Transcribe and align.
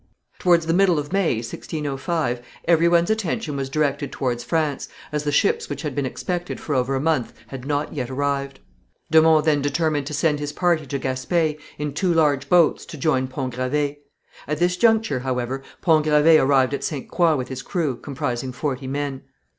Towards 0.39 0.65
the 0.65 0.73
middle 0.73 0.97
of 0.97 1.13
May, 1.13 1.35
1605, 1.43 2.41
every 2.65 2.87
one's 2.87 3.11
attention 3.11 3.55
was 3.55 3.69
directed 3.69 4.11
towards 4.11 4.43
France, 4.43 4.89
as 5.11 5.25
the 5.25 5.31
ships 5.31 5.69
which 5.69 5.83
had 5.83 5.93
been 5.93 6.07
expected 6.07 6.59
for 6.59 6.73
over 6.73 6.95
a 6.95 6.99
month 6.99 7.33
had 7.49 7.67
not 7.67 7.93
yet 7.93 8.09
arrived. 8.09 8.61
De 9.11 9.21
Monts 9.21 9.45
then 9.45 9.61
determined 9.61 10.07
to 10.07 10.13
send 10.15 10.39
his 10.39 10.53
party 10.53 10.87
to 10.87 10.97
Gaspé 10.97 11.59
in 11.77 11.93
two 11.93 12.11
large 12.11 12.49
boats 12.49 12.83
to 12.87 12.97
join 12.97 13.27
Pont 13.27 13.53
Gravé. 13.53 13.97
At 14.47 14.57
this 14.57 14.75
juncture, 14.75 15.19
however, 15.19 15.61
Pont 15.83 16.03
Gravé 16.07 16.41
arrived 16.43 16.73
at 16.73 16.83
Ste. 16.83 17.07
Croix 17.07 17.35
with 17.35 17.49
his 17.49 17.61
crew, 17.61 17.95
comprising 17.95 18.51
forty 18.53 18.87
men. 18.87 19.21